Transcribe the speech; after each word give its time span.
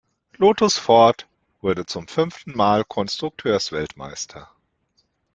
Lotus-Ford 0.39 1.27
wurde 1.61 1.85
zum 1.85 2.07
fünften 2.07 2.57
Mal 2.57 2.83
Konstrukteursweltmeister. 2.83 4.49